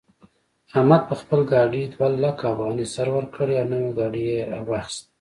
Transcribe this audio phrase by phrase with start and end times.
[0.71, 4.39] احمد په خپل ګاډي دوه لکه افغانۍ سر ورکړې او نوی ګاډی يې
[4.69, 5.03] واخيست.